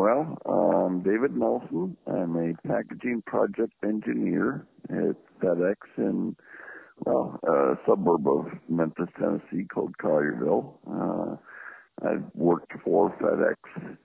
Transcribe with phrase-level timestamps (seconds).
[0.00, 1.94] Well, um, David Nelson.
[2.06, 6.34] I'm a packaging project engineer at FedEx in
[7.04, 10.72] well, a suburb of Memphis, Tennessee called Collierville.
[10.90, 11.36] Uh,
[12.02, 13.56] I've worked for FedEx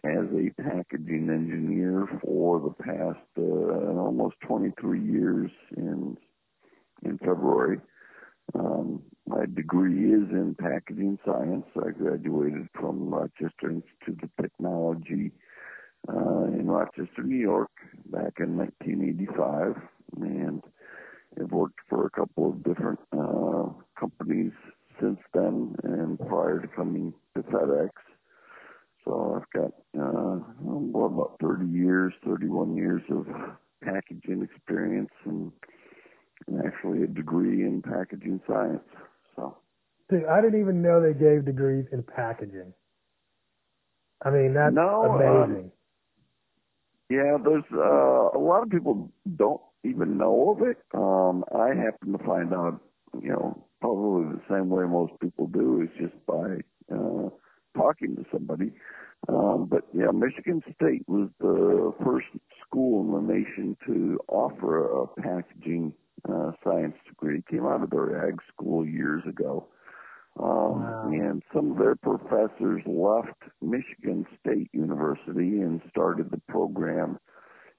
[0.04, 6.18] as a packaging engineer for the past uh, almost 23 years in
[7.06, 7.80] in February.
[8.54, 11.66] Um, my degree is in packaging science.
[11.78, 15.32] I graduated from Rochester Institute of Technology
[16.08, 17.72] uh, in Rochester, New York,
[18.06, 19.76] back in 1985,
[20.22, 20.62] and
[21.40, 23.70] I've worked for a couple of different uh,
[24.00, 24.54] companies
[25.00, 27.90] since then, and prior to coming to FedEx.
[29.04, 33.28] So I've got uh, well, about 30 years, 31 years of
[33.84, 35.52] packaging experience, and,
[36.48, 38.84] and actually a degree in packaging science.
[39.36, 39.58] So.
[40.10, 42.74] Dude, I didn't even know they gave degrees in packaging.
[44.24, 45.72] I mean, that's no, amazing.
[47.10, 50.78] Yeah, there's uh, a lot of people don't even know of it.
[50.94, 52.80] Um, I happen to find out,
[53.22, 56.58] you know, probably the same way most people do is just by
[56.92, 57.30] uh,
[57.78, 58.72] talking to somebody.
[59.30, 62.28] Um, but yeah, Michigan State was the first
[62.66, 65.94] school in the nation to offer a packaging
[66.28, 67.38] uh, science degree.
[67.40, 69.68] It came out of their ag school years ago.
[70.38, 71.10] Um, wow.
[71.12, 77.20] And some of their professors left Michigan State University and started the program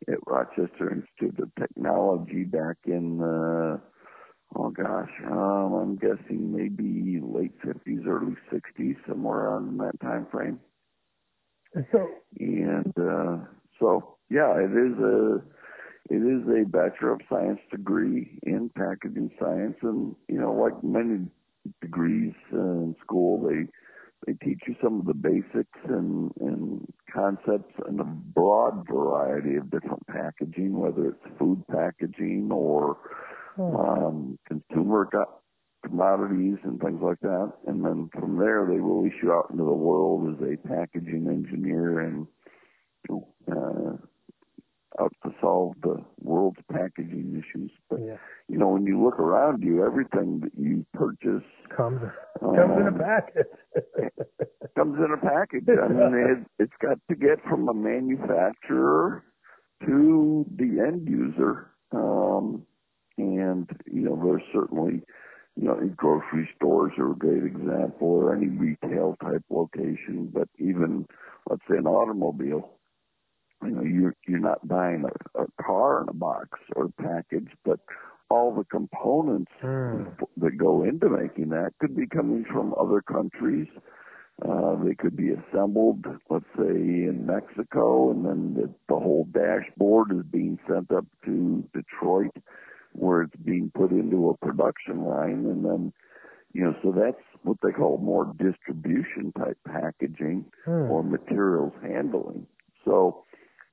[0.09, 3.79] at Rochester Institute of Technology back in, uh,
[4.57, 10.61] oh gosh, um, I'm guessing maybe late 50s, early 60s, somewhere around that time frame.
[11.93, 13.45] So, and uh,
[13.79, 15.43] so, yeah, it is a
[16.09, 21.27] it is a Bachelor of Science degree in packaging science, and you know, like many
[21.81, 23.49] degrees in school.
[23.49, 23.67] They
[24.27, 29.71] they teach you some of the basics and, and concepts and a broad variety of
[29.71, 32.97] different packaging, whether it's food packaging or
[33.55, 33.77] hmm.
[33.77, 35.09] um, consumer
[35.85, 37.53] commodities and things like that.
[37.67, 42.01] And then from there, they release you out into the world as a packaging engineer
[42.01, 42.27] and
[43.11, 43.97] uh,
[45.01, 47.71] out to solve the world's packaging issues.
[47.91, 48.17] But yeah.
[48.49, 51.47] you know, when you look around you, everything that you purchase
[51.77, 52.01] comes
[52.41, 53.47] comes um, in a package.
[54.77, 55.65] comes in a package.
[55.69, 59.25] I mean, it, it's got to get from a manufacturer
[59.85, 61.71] to the end user.
[61.93, 62.67] Um,
[63.19, 65.03] and you know, there's certainly
[65.57, 70.31] you know, grocery stores are a great example, or any retail type location.
[70.33, 71.07] But even,
[71.49, 72.73] let's say, an automobile,
[73.63, 77.81] you know, you're you're not buying a, a car in a box or package, but
[78.29, 80.07] all the components mm.
[80.37, 83.69] that go into making that could be coming from other countries.
[84.47, 90.13] Uh, they could be assembled, let's say, in Mexico, and then the, the whole dashboard
[90.13, 92.37] is being sent up to Detroit,
[92.93, 95.93] where it's being put into a production line, and then,
[96.53, 100.91] you know, so that's what they call more distribution type packaging mm.
[100.91, 102.47] or materials handling.
[102.85, 103.25] So,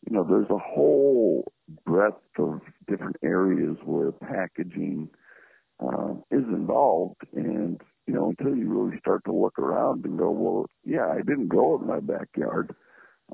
[0.06, 1.52] you know, there's a whole
[1.86, 5.09] breadth of different areas where packaging
[5.80, 10.30] uh, is involved, and you know, until you really start to look around and go,
[10.30, 12.75] well, yeah, I didn't grow it in my backyard,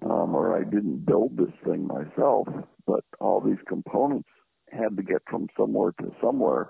[0.03, 2.47] um, or I didn't build this thing myself,
[2.85, 4.29] but all these components
[4.71, 6.69] had to get from somewhere to somewhere,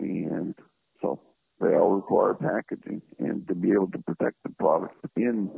[0.00, 0.54] and
[1.00, 1.20] so
[1.60, 5.48] they all require packaging, and to be able to protect the product in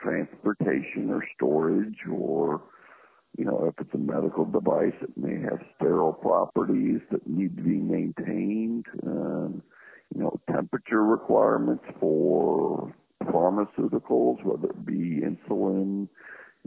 [0.00, 2.60] transportation or storage or
[3.38, 7.62] you know, if it's a medical device, it may have sterile properties that need to
[7.62, 8.86] be maintained.
[9.06, 9.62] Um,
[10.14, 16.08] you know, temperature requirements for pharmaceuticals, whether it be insulin.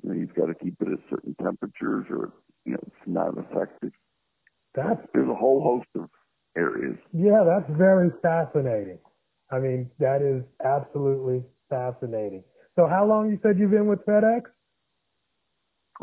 [0.03, 2.33] You know, you've got to keep it at certain temperatures, or
[2.65, 3.91] you know, it's not effective.
[4.75, 6.09] That's there's a whole host of
[6.57, 6.97] areas.
[7.13, 8.99] Yeah, that's very fascinating.
[9.51, 12.43] I mean, that is absolutely fascinating.
[12.75, 14.43] So, how long you said you've been with FedEx?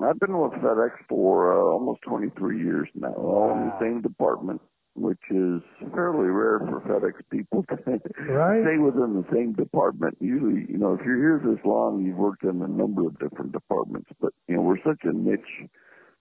[0.03, 4.61] I've been with FedEx for uh, almost 23 years now, all in the same department,
[4.95, 5.63] which is
[5.95, 7.77] fairly rare for FedEx people to
[8.33, 8.63] right.
[8.63, 10.17] stay within the same department.
[10.21, 13.53] Usually, you know, if you're here this long, you've worked in a number of different
[13.53, 14.11] departments.
[14.21, 15.71] But you know, we're such a niche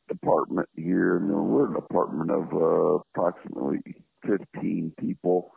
[0.07, 1.19] department here.
[1.19, 3.81] You know, we're a department of uh, approximately
[4.25, 5.51] 15 people.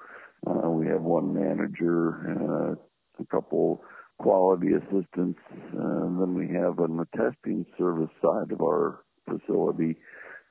[0.45, 3.83] Uh, we have one manager, uh, a couple
[4.19, 5.39] quality assistance.
[5.73, 9.97] And then we have on the testing service side of our facility,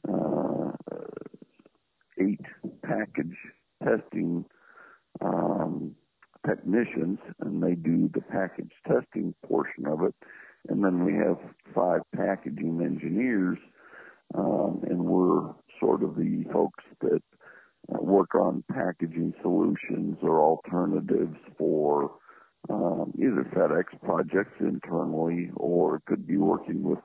[0.08, 0.72] uh,
[2.20, 2.42] eight
[2.84, 3.36] package
[3.84, 4.46] testing
[5.22, 5.96] um,
[6.48, 10.16] technicians, and they do the package testing portion of it.
[10.70, 11.38] And then we have
[11.74, 13.58] five packaging engineers,
[14.36, 17.22] um, and we're sort of the folks that
[17.94, 22.12] uh, work on packaging solutions or alternatives for
[22.70, 27.00] um, either FedEx projects internally or it could be working with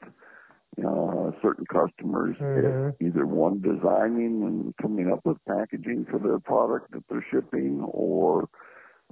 [0.78, 3.06] uh, certain customers, mm-hmm.
[3.06, 8.48] either one designing and coming up with packaging for their product that they're shipping, or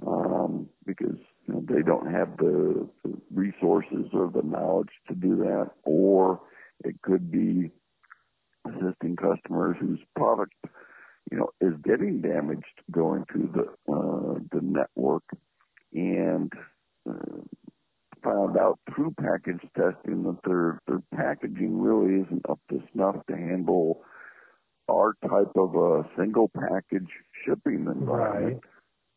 [0.05, 1.17] um, because
[1.47, 6.41] you know, they don't have the, the resources or the knowledge to do that, or
[6.83, 7.69] it could be
[8.65, 10.53] assisting customers whose product
[11.31, 15.23] you know is getting damaged going through the uh, the network
[15.93, 16.51] and
[17.09, 17.41] uh,
[18.23, 23.35] found out through package testing that their their packaging really isn't up to snuff to
[23.35, 24.01] handle
[24.89, 27.09] our type of a single package
[27.45, 28.53] shipping environment.
[28.53, 28.59] Right.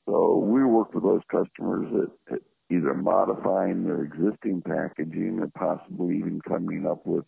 [0.06, 2.40] So we work with those customers at, at
[2.70, 7.24] either modifying their existing packaging or possibly even coming up with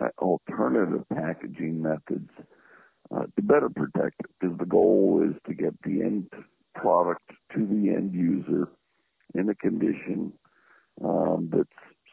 [0.00, 2.30] uh, alternative packaging methods
[3.14, 4.30] uh, to better protect it.
[4.40, 6.26] Because the goal is to get the end
[6.74, 8.68] product to the end user
[9.34, 10.32] in a condition
[11.04, 11.68] um, that's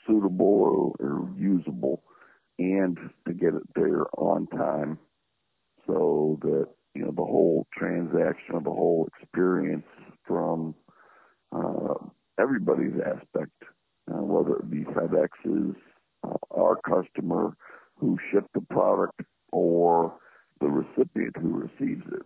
[0.08, 2.04] suitable or, or usable
[2.58, 2.98] and
[3.28, 4.98] to get it there on time
[5.88, 9.86] so that you know the whole transaction or the whole experience
[10.26, 10.76] from
[11.56, 11.94] uh,
[12.40, 13.52] everybody's aspect,
[14.12, 15.76] uh, whether it be FedEx's,
[16.24, 17.56] uh, our customer
[17.96, 19.22] who shipped the product,
[19.52, 20.16] or
[20.62, 22.22] the recipient who receives it.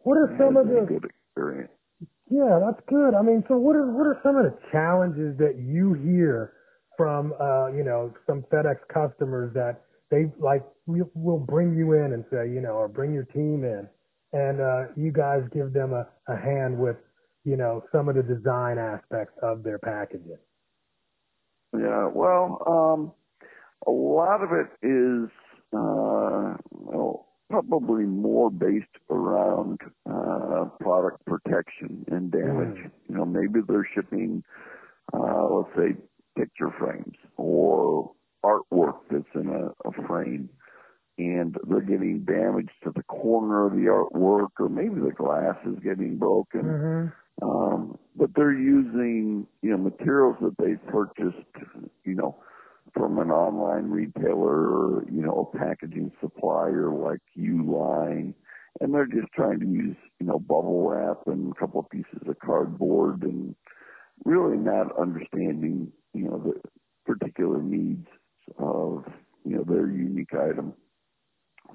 [0.00, 1.70] What are some of the good experience?
[2.30, 3.14] Yeah, that's good.
[3.14, 6.52] I mean, so what are what are some of the challenges that you hear
[6.96, 12.24] from uh, you know some FedEx customers that they like will bring you in and
[12.30, 13.88] say you know or bring your team in
[14.32, 16.96] and uh, you guys give them a, a hand with
[17.44, 20.38] you know some of the design aspects of their packages.
[21.74, 23.12] Yeah, well, um,
[23.86, 25.28] a lot of it is
[25.74, 29.78] uh, well, probably more based around
[30.10, 32.78] uh, product protection and damage.
[32.78, 32.90] Mm.
[33.08, 34.42] You know, maybe they're shipping,
[35.12, 35.96] uh, let's say,
[36.34, 38.10] picture frames or
[38.42, 40.48] artwork that's in a, a frame,
[41.18, 45.78] and they're getting damage to the corner of the artwork, or maybe the glass is
[45.84, 46.62] getting broken.
[46.62, 47.46] Mm-hmm.
[47.46, 51.36] Um, but they're using, you know, materials that they purchased,
[52.04, 52.38] you know,
[52.94, 58.34] from an online retailer or, you know, a packaging supplier like Uline.
[58.80, 62.26] And they're just trying to use, you know, bubble wrap and a couple of pieces
[62.26, 63.54] of cardboard and
[64.24, 66.60] really not understanding, you know, the
[67.04, 68.06] particular needs
[68.58, 69.04] of,
[69.44, 70.72] you know, their unique item.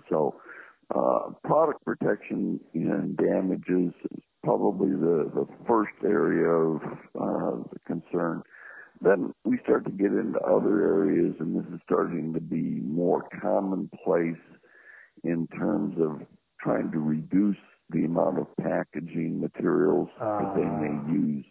[0.10, 0.36] So,
[0.96, 6.82] uh, product protection and damages is probably the, the first area of
[7.20, 8.42] uh, the concern.
[9.02, 13.28] Then we start to get into other areas, and this is starting to be more
[13.42, 14.42] commonplace
[15.24, 16.26] in terms of
[16.60, 17.58] trying to reduce
[17.90, 20.40] the amount of packaging materials uh.
[20.40, 21.12] that they may ah.
[21.12, 21.46] use.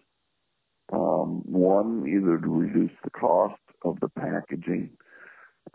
[0.93, 4.91] Um, one, either to reduce the cost of the packaging,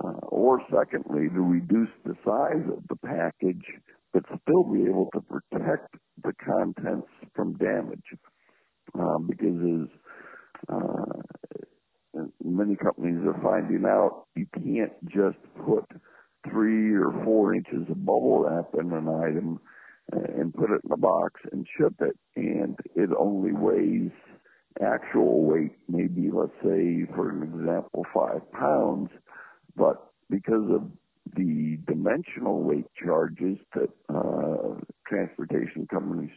[0.01, 3.65] uh, or secondly, to reduce the size of the package,
[4.13, 8.05] but still be able to protect the contents from damage.
[8.97, 11.21] Um, because as uh,
[12.43, 15.85] many companies are finding out you can't just put
[16.49, 19.59] three or four inches of bubble wrap in an item
[20.11, 24.11] and put it in a box and ship it, and it only weighs
[24.81, 29.09] actual weight, maybe let's say for an example, five pounds,
[29.75, 30.89] but because of
[31.35, 36.31] the dimensional weight charges that uh, transportation companies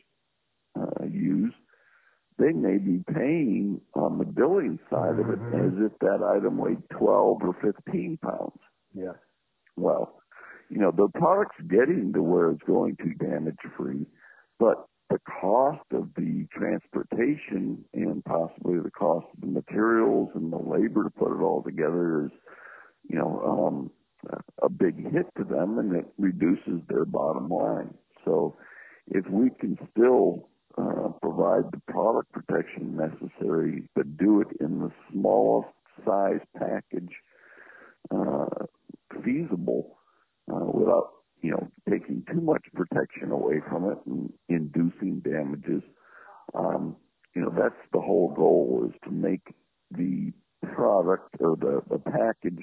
[0.79, 1.55] uh, use,
[2.39, 5.67] they may be paying on the billing side of it mm-hmm.
[5.67, 8.59] as if that item weighed 12 or 15 pounds.
[8.93, 9.13] Yeah.
[9.77, 10.21] Well,
[10.69, 14.07] you know, the product's getting to where it's going to damage free,
[14.59, 20.57] but the cost of the transportation and possibly the cost of the materials and the
[20.57, 22.33] labor to put it all together is,
[23.09, 23.91] you know, um,
[24.63, 27.93] a big hit to them and it reduces their bottom line.
[28.25, 28.57] So
[29.09, 34.91] if we can still uh, provide the product protection necessary, but do it in the
[35.13, 35.69] smallest
[36.05, 37.13] size package
[38.11, 38.47] uh,
[39.25, 39.97] feasible
[40.53, 41.11] uh, without,
[41.43, 45.83] you know, taking too much protection away from it and inducing damages.
[46.55, 46.97] Um,
[47.35, 49.55] you know, that's the whole goal is to make
[49.91, 52.63] the product or the, the package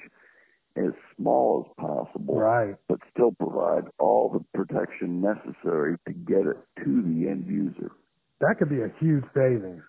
[0.76, 2.76] as small as possible, right.
[2.88, 7.92] but still provide all the protection necessary to get it to the end user.
[8.42, 9.82] That could be a huge savings.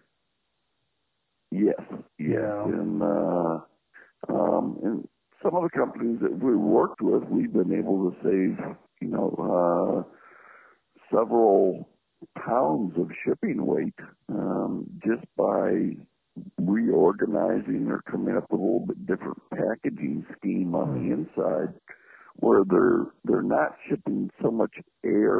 [1.51, 1.75] Yes,
[2.19, 2.65] yes, yeah.
[2.65, 3.59] and uh,
[4.29, 5.09] Um, and
[5.43, 10.05] some of the companies that we worked with, we've been able to save, you know,
[10.07, 11.89] uh, several
[12.37, 13.95] pounds of shipping weight
[14.29, 15.95] um, just by
[16.59, 21.73] reorganizing or coming up with a little bit different packaging scheme on the inside
[22.37, 24.73] where they're they're not shipping so much
[25.05, 25.39] air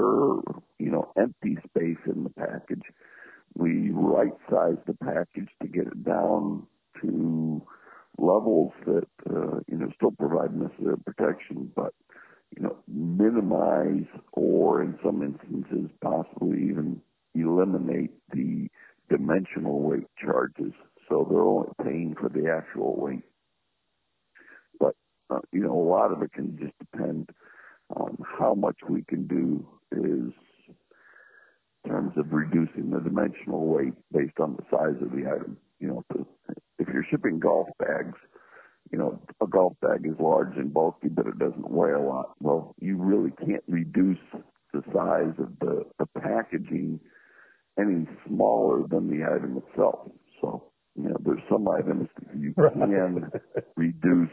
[0.79, 2.84] you know empty space in the package
[3.55, 6.65] we right size the package to get it down
[7.01, 7.62] to
[8.17, 11.93] levels that uh, you know still provide necessary protection but
[12.55, 17.01] you know minimize or in some instances possibly even
[17.36, 18.67] eliminate the
[19.10, 20.74] dimensional weight charges,
[21.10, 23.24] so they're only paying for the actual weight.
[24.79, 24.95] But
[25.29, 27.29] uh, you know, a lot of it can just depend
[27.95, 30.33] on how much we can do is
[31.87, 35.57] terms of reducing the dimensional weight based on the size of the item.
[35.79, 36.03] You know,
[36.79, 38.17] if you're shipping golf bags,
[38.91, 42.33] you know, a golf bag is large and bulky, but it doesn't weigh a lot.
[42.39, 44.19] Well, you really can't reduce
[44.73, 46.99] the size of the, the packaging
[47.79, 50.09] any smaller than the item itself.
[50.41, 52.73] So, you know, there's some items that you Right.
[52.73, 53.31] can
[53.75, 54.29] reduce,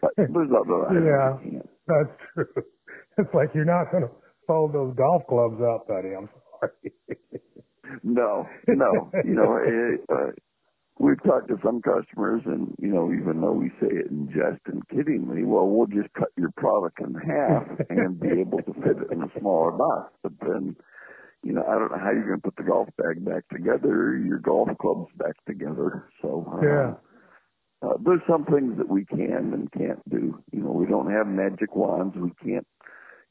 [0.00, 1.38] but there's other items Yeah.
[1.44, 1.70] you can't.
[1.86, 2.62] That's true.
[3.16, 4.10] It's like you're not going to
[4.48, 6.14] fold those golf clubs up, buddy.
[6.18, 6.28] I'm.
[8.02, 9.14] No, no.
[9.22, 10.32] You know, it, uh,
[10.98, 14.62] we've talked to some customers, and you know, even though we say it in jest
[14.66, 18.98] and kiddingly, well, we'll just cut your product in half and be able to fit
[19.02, 20.12] it in a smaller box.
[20.22, 20.76] But then,
[21.42, 24.16] you know, I don't know how you're going to put the golf bag back together,
[24.18, 26.08] your golf clubs back together.
[26.22, 26.94] So, uh, Yeah.
[27.82, 30.42] uh, there's some things that we can and can't do.
[30.52, 32.16] You know, we don't have magic wands.
[32.16, 32.66] We can't,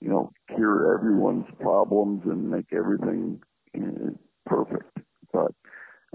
[0.04, 3.42] you know, cure everyone's problems and make everything
[3.78, 4.12] uh,
[4.46, 4.98] perfect.
[5.32, 5.54] But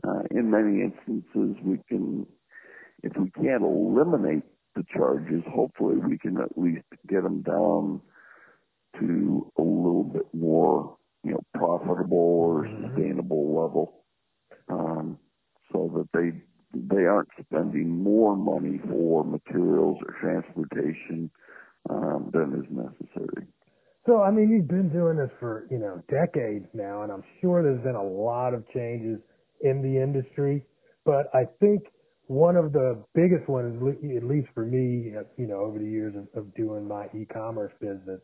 [0.06, 2.26] uh, in many instances, we can,
[3.02, 4.42] if we can't eliminate
[4.76, 8.02] the charges, hopefully we can at least get them down
[9.00, 12.90] to a little bit more, you know, profitable or Mhm.
[12.90, 14.04] sustainable level,
[14.68, 15.18] um,
[15.72, 16.42] so that they
[16.74, 21.30] they aren't spending more money for materials or transportation
[21.88, 23.46] um, than is necessary.
[24.08, 27.62] So, I mean, you've been doing this for, you know, decades now, and I'm sure
[27.62, 29.18] there's been a lot of changes
[29.60, 30.64] in the industry.
[31.04, 31.82] But I think
[32.26, 33.76] one of the biggest ones,
[34.16, 37.72] at least for me, uh, you know, over the years of, of doing my e-commerce
[37.82, 38.20] business,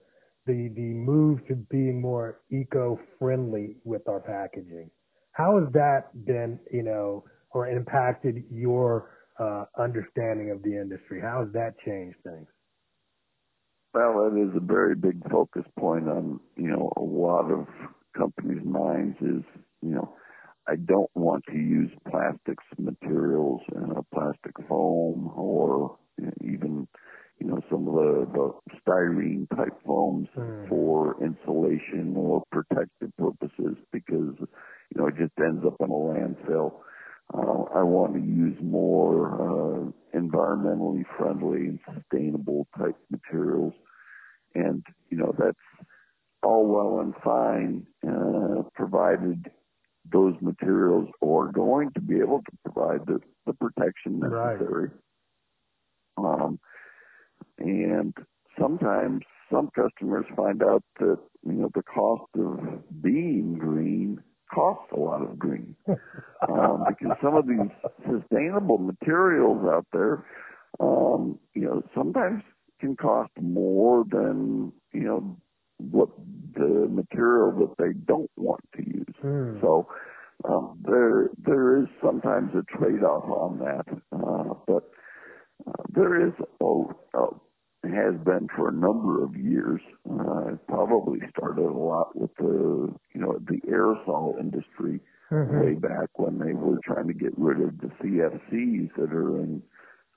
[0.46, 4.90] the, the move to being more eco-friendly with our packaging.
[5.32, 11.20] How has that been, you know, or impacted your uh, understanding of the industry?
[11.20, 12.46] How has that changed things?
[13.94, 17.66] Well, that is a very big focus point on, you know, a lot of
[18.16, 19.44] companies' minds is,
[19.82, 20.14] you know,
[20.68, 25.98] I don't want to use plastics materials and a plastic foam or
[26.42, 26.88] even,
[27.40, 30.68] you know, some of the, the styrene type foams Mhm.
[30.68, 36.80] for insulation or protective purposes because, you know, it just ends up in a landfill.
[37.34, 43.74] Uh, I want to use more uh, environmentally friendly and sustainable type materials,
[44.54, 45.58] and you know that's
[46.42, 49.50] all well and fine, uh, provided
[50.12, 54.58] those materials are going to be able to provide the, the protection Right.
[54.58, 54.90] necessary.
[56.18, 56.58] Um,
[57.58, 58.14] and
[58.60, 65.00] sometimes some customers find out that you know the cost of being green costs a
[65.00, 65.74] lot of green
[66.48, 67.70] um, because some of these
[68.08, 70.24] sustainable materials out there,
[70.80, 72.42] um, you know, sometimes
[72.80, 75.36] can cost more than you know
[75.78, 76.08] what
[76.54, 79.14] the material that they don't want to use.
[79.20, 79.58] Hmm.
[79.60, 79.88] So
[80.48, 84.90] um, there there is sometimes a trade off on that, uh, but
[85.66, 87.26] uh, there is a, a
[87.84, 89.80] has been for a number of years.
[90.08, 95.00] Uh, it probably started a lot with the you know the aerosol industry
[95.32, 95.60] Mhm.
[95.60, 99.62] way back when they were trying to get rid of the CFCs that are in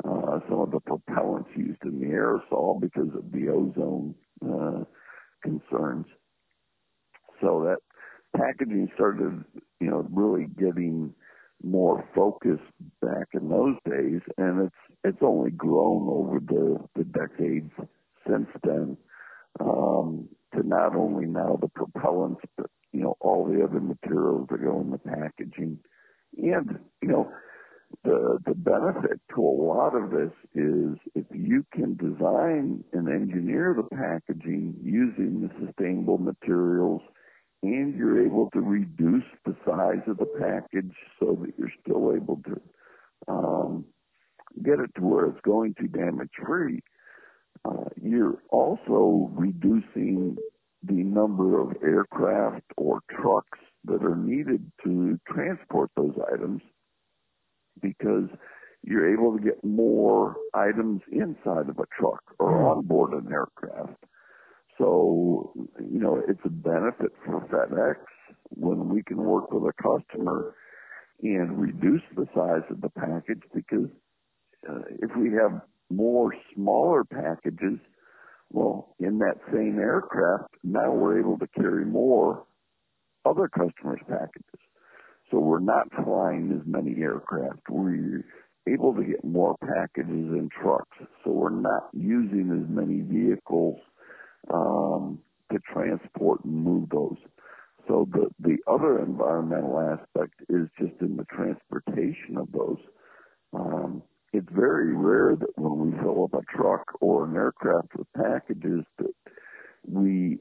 [0.06, 4.84] uh, some of the propellants used in the aerosol because of the ozone uh,
[5.44, 6.06] concerns.
[7.42, 7.80] So that
[8.36, 9.44] packaging started,
[9.80, 11.14] you know, really getting
[11.64, 12.62] more focused
[13.02, 17.72] back in those days, and it's it's only grown over the the decades
[18.28, 18.98] since then
[19.60, 24.62] um, to not only now the propellants, but you know all the other materials that
[24.62, 25.80] go in the packaging,
[26.38, 27.32] and you know
[28.04, 33.74] the the benefit to a lot of this is if you can design and engineer
[33.76, 37.02] the packaging using the sustainable materials
[37.64, 42.42] and you're able to reduce the size of the package so that you're still able
[42.46, 42.62] to
[43.28, 43.86] um,
[44.64, 46.82] get it to where it's going to damage free,
[47.66, 50.38] uh, you're also reducing
[50.84, 56.62] the number of aircraft or trucks that are needed to transport those items
[57.82, 58.30] because
[58.84, 64.04] you're able to get more items inside of a truck or on board an aircraft.
[64.77, 67.96] So, you know, it's a benefit for FedEx
[68.50, 70.55] when we can work with a customer
[71.24, 73.89] and reduce the size of the package because
[74.69, 77.79] uh, if we have more smaller packages,
[78.51, 82.46] well, in that same aircraft, now we're able to carry more
[83.25, 84.62] other customers' packages.
[85.31, 87.69] So we're not flying as many aircraft.
[87.69, 88.24] We're
[88.67, 90.98] able to get more packages in trucks.
[91.24, 93.77] So we're not using as many vehicles
[94.54, 95.20] um,
[95.51, 97.18] to transport and move those.
[97.88, 102.80] So the the other environmental aspect is just in the transportation of those.
[103.54, 108.08] Um, it's very rare that when we fill up a truck or an aircraft with
[108.16, 109.13] packages that
[109.88, 110.38] we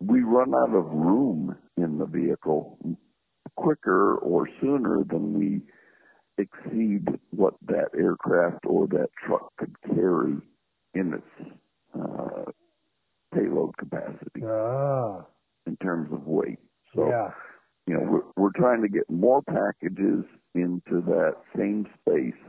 [0.00, 2.78] we run out of room in the vehicle
[3.56, 5.60] quicker or sooner than we
[6.38, 10.36] exceed what that aircraft or that truck could carry
[10.94, 11.50] in its
[11.94, 12.44] uh,
[13.34, 15.24] payload capacity ah.
[15.66, 16.58] in terms of weight.
[16.94, 17.30] So, yeah.
[17.86, 22.40] you know, we're, we're trying to get more packages into that same space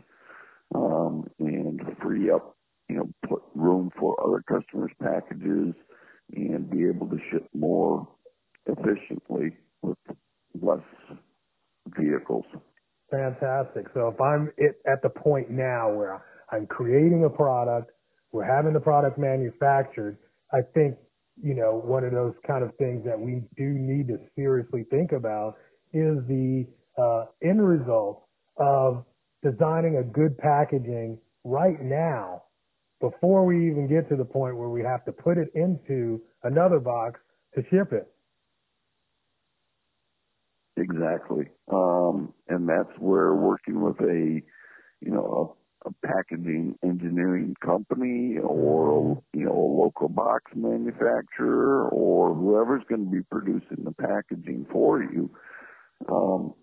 [0.73, 2.55] um, and free up,
[2.89, 5.73] you know, put room for other customers' packages
[6.33, 8.07] and be able to ship more
[8.65, 9.97] efficiently with
[10.59, 10.79] less
[11.97, 12.45] vehicles.
[13.09, 13.87] Fantastic.
[13.93, 14.51] So if I'm
[14.87, 17.91] at the point now where I'm creating a product,
[18.31, 20.17] we're having the product manufactured,
[20.53, 20.95] I think,
[21.41, 25.11] you know, one of those kind of things that we do need to seriously think
[25.11, 25.55] about
[25.93, 26.65] is the
[26.97, 28.23] uh, end result
[28.57, 29.05] of
[29.43, 32.43] designing a good packaging right now
[32.99, 36.79] before we even get to the point where we have to put it into another
[36.79, 37.19] box
[37.55, 38.07] to ship it.
[40.77, 41.45] Exactly.
[41.71, 44.41] Um, and that's where working with a,
[45.01, 52.83] you know, a, packaging engineering company or, you know, a local box manufacturer or whoever's
[52.89, 55.29] going to be producing the packaging for you,
[56.09, 56.53] um,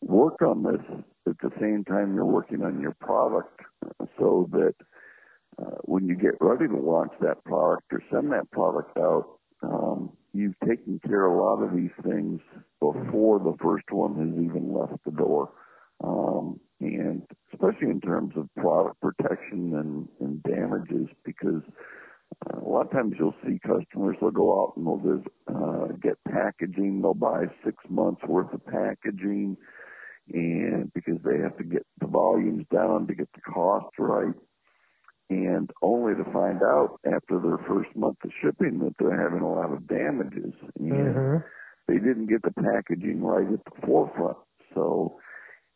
[0.00, 3.60] work on this at the same time you're working on your product
[4.18, 4.74] so that
[5.60, 10.10] uh, when you get ready to launch that product or send that product out, um,
[10.32, 12.40] you've taken care of a lot of these things
[12.78, 15.50] before the first one has even left the door.
[16.02, 21.62] Um, and especially in terms of product protection and, and damages, because
[22.46, 25.86] uh, a lot of times you'll see customers will go out and they'll just uh,
[26.02, 27.00] get packaging.
[27.00, 29.56] They'll buy six months worth of packaging,
[30.32, 34.34] and because they have to get the volumes down to get the cost right
[35.28, 39.52] and only to find out after their first month of shipping that they're having a
[39.52, 41.36] lot of damages and mm-hmm.
[41.88, 44.36] they didn't get the packaging right at the forefront.
[44.74, 45.18] So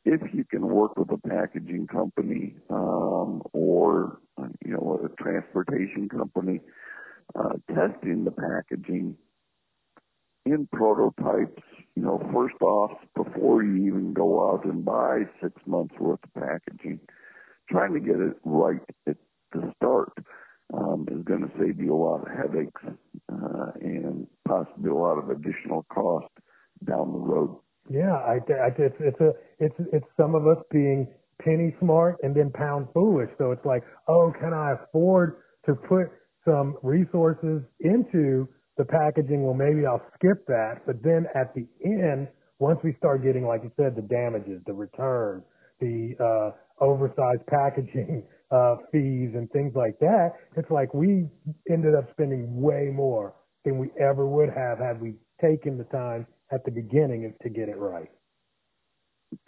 [0.04, 1.28] if you can work with a
[1.60, 4.18] packaging company um, or
[4.64, 6.60] you know a transportation company
[7.38, 9.16] uh, testing the packaging
[10.46, 11.62] in prototypes,
[11.94, 16.34] you know, first off, before you even go out and buy six months worth of
[16.34, 16.98] packaging,
[17.68, 19.16] trying to get it right at
[19.52, 20.12] the start
[20.72, 22.82] um, is going to save you a lot of headaches
[23.30, 26.32] uh, and possibly a lot of additional cost
[26.84, 27.56] down the road.
[27.90, 31.08] Yeah, I, I, it's it's a it's it's some of us being
[31.44, 33.30] penny smart and then pound foolish.
[33.38, 36.08] So it's like, oh, can I afford to put
[36.44, 39.44] some resources into the packaging?
[39.44, 40.82] Well, maybe I'll skip that.
[40.86, 44.72] But then at the end, once we start getting, like you said, the damages, the
[44.72, 45.42] return,
[45.80, 51.26] the uh, oversized packaging, uh, fees and things like that, it's like we
[51.70, 56.26] ended up spending way more than we ever would have had we taken the time
[56.52, 58.08] at the beginning to get it right.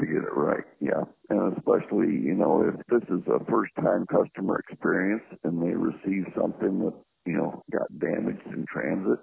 [0.00, 1.02] To get it right, yeah.
[1.28, 6.24] And especially, you know, if this is a first time customer experience and they receive
[6.38, 6.94] something that,
[7.26, 9.18] you know, got damaged in transit,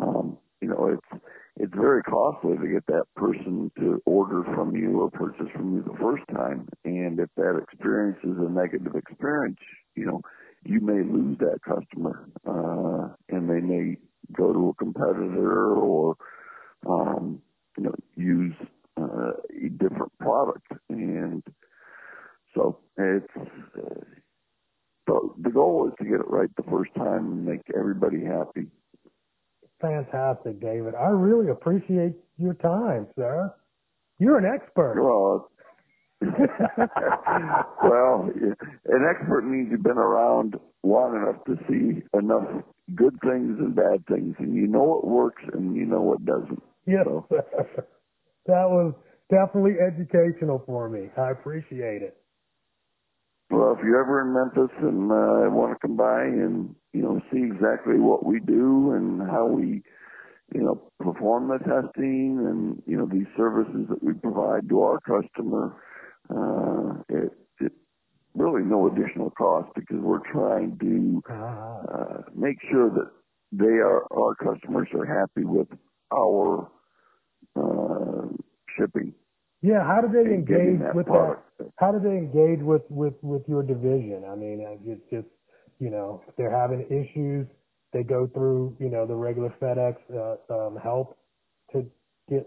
[0.00, 1.22] um, you know, it's
[1.56, 5.82] it's very costly to get that person to order from you or purchase from you
[5.82, 6.68] the first time.
[6.84, 9.58] And if that experience is a negative experience,
[9.94, 10.20] you know,
[10.64, 13.96] you may lose that customer, uh, and they may
[14.32, 16.16] go to a competitor or,
[16.88, 17.40] um,
[17.76, 18.54] you know, use
[19.00, 19.32] uh,
[19.64, 20.66] a different product.
[20.88, 21.42] And
[22.54, 24.00] so it's, uh,
[25.06, 28.66] so the goal is to get it right the first time and make everybody happy
[29.84, 30.94] fantastic, David.
[30.94, 33.54] I really appreciate your time, sir.
[34.18, 35.02] You're an expert.
[35.02, 35.50] Well,
[37.82, 38.30] well,
[38.86, 44.06] an expert means you've been around long enough to see enough good things and bad
[44.06, 46.62] things, and you know what works and you know what doesn't.
[46.86, 47.26] Yes, so.
[47.30, 48.94] that was
[49.30, 51.08] definitely educational for me.
[51.18, 52.16] I appreciate it.
[53.50, 57.20] Well, if you're ever in Memphis and uh, want to come by and you know
[57.32, 59.82] see exactly what we do and how we
[60.54, 64.98] you know perform the testing and you know these services that we provide to our
[65.00, 65.76] customer,
[66.30, 67.72] uh, it, it
[68.34, 73.10] really no additional cost because we're trying to uh, make sure that
[73.52, 75.68] they are our customers are happy with
[76.12, 76.70] our
[77.56, 78.26] uh,
[78.78, 79.14] shipping.
[79.64, 81.40] Yeah, how do they engage that with that?
[81.80, 84.22] How do they engage with with with your division?
[84.30, 85.26] I mean, it's just
[85.80, 87.46] you know they're having issues,
[87.94, 91.16] they go through you know the regular FedEx uh, um, help
[91.72, 91.86] to
[92.28, 92.46] get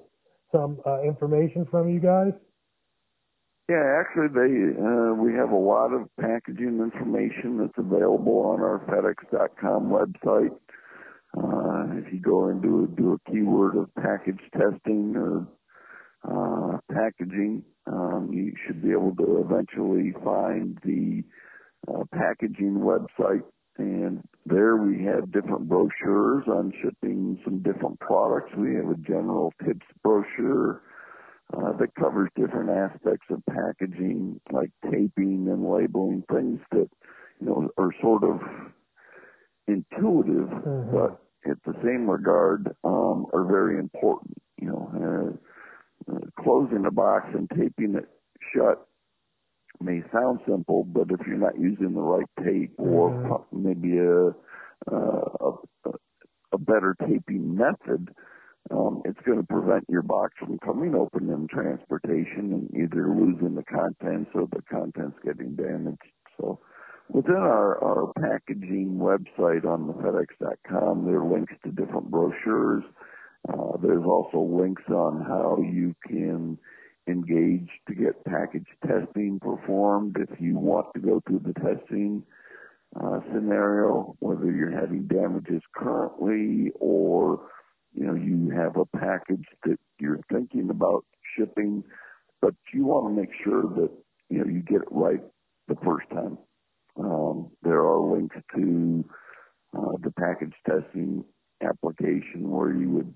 [0.52, 2.34] some uh, information from you guys.
[3.68, 8.86] Yeah, actually, they uh, we have a lot of packaging information that's available on our
[8.86, 10.54] FedEx.com website.
[11.36, 15.48] Uh, if you go into do a keyword of package testing or
[16.30, 21.24] uh, packaging, um, you should be able to eventually find the
[21.88, 23.44] uh, packaging website.
[23.78, 28.52] And there we have different brochures on shipping some different products.
[28.58, 30.82] We have a general tips brochure
[31.54, 36.90] uh, that covers different aspects of packaging, like taping and labeling, things that
[37.40, 38.42] you know are sort of
[39.68, 40.92] intuitive, mm-hmm.
[40.92, 44.34] but at the same regard um, are very important.
[44.60, 45.38] You know, uh, uh,
[46.40, 48.08] closing the box and taping it
[48.54, 48.88] shut
[49.80, 53.64] may sound simple, but if you're not using the right tape or mm-hmm.
[53.64, 54.30] maybe a,
[54.92, 55.56] uh,
[55.86, 55.92] a
[56.54, 58.10] a better taping method,
[58.72, 63.56] um, it's going to prevent your box from coming open in transportation and either losing
[63.56, 66.02] the contents or the contents getting damaged.
[66.40, 66.60] So
[67.10, 72.84] within our, our packaging website on the FedEx.com, there are links to different brochures.
[73.48, 76.58] Uh, there's also links on how you can
[77.08, 82.22] engage to get package testing performed if you want to go through the testing
[83.02, 87.40] uh, scenario, whether you're having damages currently or
[87.98, 91.04] you know, you have a package that you're thinking about
[91.36, 91.84] shipping,
[92.42, 93.90] but you want to make sure that,
[94.30, 95.22] you know, you get it right
[95.68, 96.38] the first time.
[97.00, 99.04] Um, there are links to
[99.76, 101.24] uh, the package testing
[101.64, 103.14] application where you would,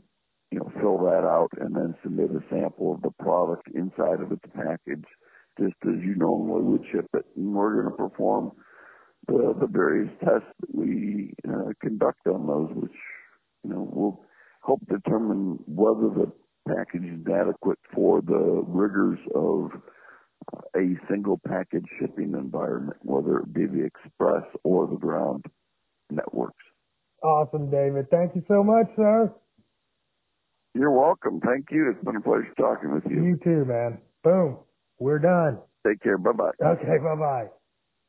[0.52, 4.32] you know, fill that out and then submit a sample of the product inside of
[4.32, 5.06] its package,
[5.60, 7.26] just as you normally would ship it.
[7.36, 8.52] And we're going to perform
[9.28, 12.98] the, the various tests that we uh, conduct on those, which,
[13.64, 14.26] you know, will
[14.66, 16.32] help determine whether the
[16.68, 19.72] package is adequate for the rigors of
[20.76, 25.46] a single package shipping environment, whether it be the express or the ground
[26.10, 26.64] networks.
[27.24, 28.08] Awesome, David.
[28.10, 29.32] Thank you so much, sir.
[30.74, 31.40] You're welcome.
[31.42, 31.92] Thank you.
[31.94, 33.24] It's been a pleasure talking with you.
[33.24, 34.00] You too, man.
[34.24, 34.60] Boom.
[35.00, 35.60] We're done.
[35.88, 36.18] Take care.
[36.18, 36.52] Bye bye.
[36.64, 37.48] Okay, bye bye.